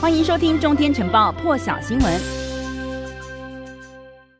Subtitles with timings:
[0.00, 2.20] 欢迎收听《中天晨报》破晓新闻。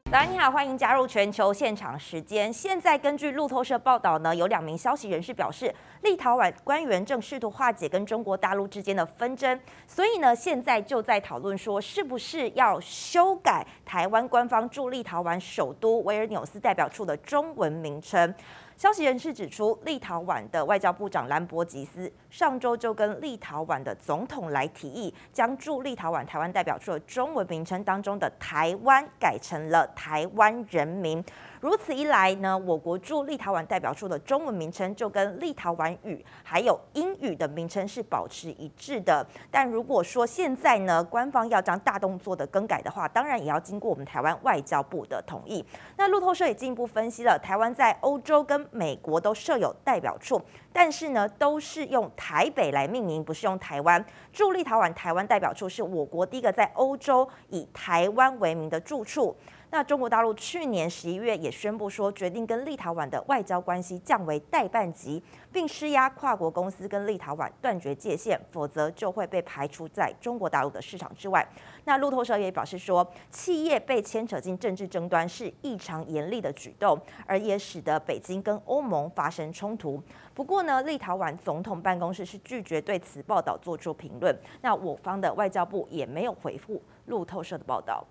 [0.08, 2.50] 早安，你好，欢迎加入全球现场时间。
[2.52, 9.58] 现在根据路透社报道呢，有两名消息人士表示，立陶宛官员正试图化解跟中国大陆之间的纷争，
[9.88, 18.32] 所以呢，现在就在讨论说，是不是要修改台湾官方驻立陶宛首都维尔纽斯代表处的中文名称。
[18.78, 31.22] 消息人士指出，立陶宛的外交部长兰博基斯上周就跟立陶宛的总统来提议，将驻立陶宛台湾代表处的中文名称当中的“台湾”改成了“台湾人民”。
[31.60, 39.26] 如此一来呢，我国驻立陶宛代表处的中文名称就跟立陶宛语还有英语的名称是保持一致的。
[39.50, 45.66] 但如果说现在呢，官方要将大动作的更改的话，当然也要经过我们台湾外交部的同意。
[45.96, 50.40] 那路透社也进一步分析了，台湾在欧洲跟美国都设有代表处，
[50.72, 54.04] 但是呢，都是用台北来命名，不是用台湾。
[54.32, 59.36] 驻立陶宛台湾代表处是我国第一个在欧洲以台湾为名的住处。
[59.70, 71.46] 那中国大陆去年十一月也宣布说，决定跟立陶宛的外交关系降为代办级，并施压跨国公司跟立陶宛断绝界限，否则就会被排除在中国大陆的市场之外。
[71.84, 80.02] 那路透社也表示说，企业被牵扯进政治争端是异常严厉的举动，而也使得北京跟欧盟发生冲突。
[80.32, 84.34] 不过呢，立陶宛总统办公室是拒绝对此报道做出评论。
[84.62, 88.02] 那我方的外交部也没有回复路透社的报道。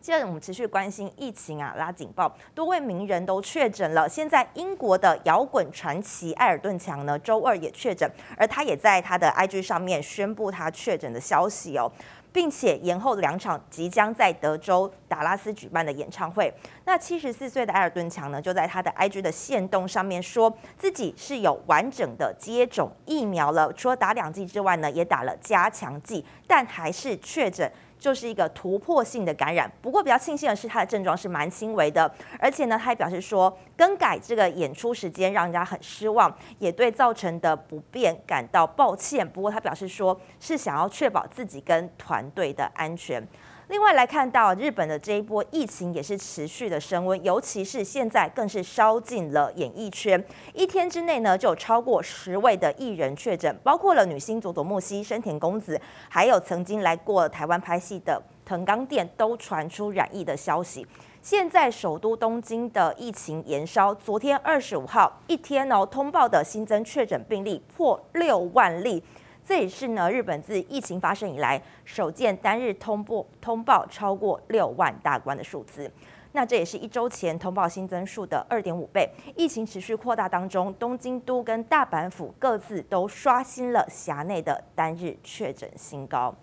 [0.00, 4.08] 接着我们持续关心疫情啊，拉警报，多位名人都确诊了。
[4.08, 11.90] 现在英国的摇滚传奇艾尔顿强呢，周二也确诊，而他也在他的 IG 上面宣布他确诊的消息哦，
[12.32, 16.52] 并且延后两场即将在德州达拉斯举办的演唱会。
[16.84, 27.70] 那七十四岁的艾尔顿强呢，就在他的 IG 的线动上面说自己是有完整的接种疫苗了，除了打两剂之外呢，也打了加强剂，但还是确诊。
[27.98, 39.28] 就是一个突破性的感染，不过比较庆幸的是，他的症状是蛮轻微的，而且呢，他还表示说，更改这个演出时间让人家很失望，也对造成的不便感到抱歉。
[39.28, 43.26] 不过他表示说，是想要确保自己跟团队的安全。
[43.68, 50.22] 另外来看到日本的这一波疫情也是持续的升温，尤其是现在更是烧进了演艺圈。
[50.54, 60.86] 一天之内呢，就有超过十位的艺人确诊，包括了女星佐佐木希、深田恭子，还有曾经来过台湾拍戏的藤冈靛，都传出染疫的消息。
[61.20, 69.04] 现在首都东京的疫情延烧，昨天二十五号一天哦，通报的新增确诊病例破六万例。
[69.48, 75.90] 这也是呢，日本自疫情发生以来首见单日通报通报超过六万大关的数字。
[76.32, 79.08] 那这也是一周前通报新增数的二点五倍。
[79.34, 86.34] 疫情持续扩大当中，东京都跟大阪府各自都刷新了辖内的单日确诊新高。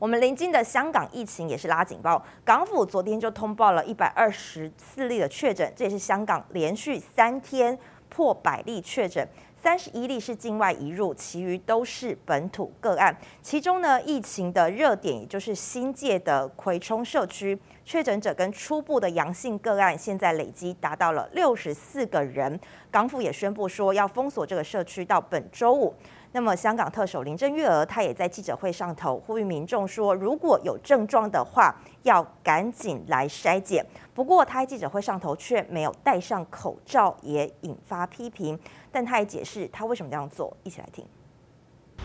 [0.00, 9.24] 我们邻近的香港疫情也是拉警报，港府昨天就通报了一百二十四例的确诊，这也是香港连续三天破百例确诊。
[9.60, 13.16] 三十一例是境外移入，其余都是本土个案。
[13.42, 22.58] 其中呢，疫情的热点也就是新界的葵涌社区确诊者跟初步的阳性个案，现在累积达到了六十四个人。
[22.90, 25.92] 港府也宣布说要封锁这个社区到本周五。
[26.32, 33.84] 那么，香港特首林郑月娥她也在记者会上头呼吁民众说，如果有症状的话，要赶紧来筛检。
[34.14, 38.58] 不过，她在记者会上头却没有戴上口罩，也引发批评。
[38.92, 41.04] 但她也解释她为什么这样做，一起来听。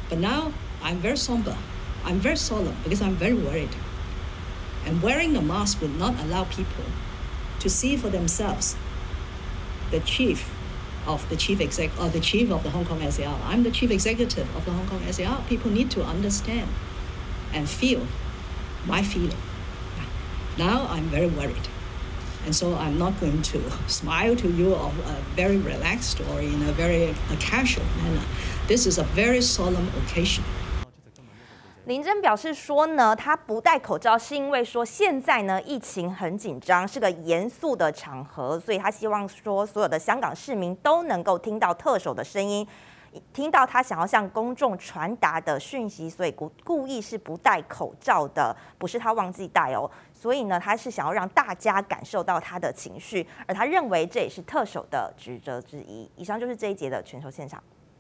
[0.10, 0.52] But now
[0.82, 1.54] I'm very somber,
[2.06, 3.70] I'm very solemn because I'm very worried.
[4.88, 6.86] And wearing the mask would not allow people
[7.60, 8.76] to see for themselves
[9.92, 10.40] the chief
[11.06, 13.40] of the chief exec or the chief of the Hong Kong SAR.
[13.44, 15.44] I'm the chief executive of the Hong Kong SAR.
[15.48, 16.70] People need to understand
[17.54, 18.08] and feel
[18.86, 19.38] my feeling.
[20.58, 21.68] Now I'm very worried.
[22.46, 26.62] And so I'm not going to smile to you of a very relaxed or in
[26.64, 28.24] a very uh, casual manner.
[28.68, 30.44] This is a very solemn occasion.
[31.86, 42.66] 林郑表示说呢，他不戴口罩是因为说现在呢疫情很紧张，是个严肃的场合，所以他希望说所有的香港市民都能够听到特首的声音，
[43.34, 49.92] 听到他想要向公众传达的讯息，所以故故意是不戴口罩的，不是他忘记戴哦。
[50.14, 56.10] 所以呢，他是想要让大家感受到他的情绪，而他认为这也是特首的职责之一。
[56.16, 57.62] 以上就是这一节的全球现场。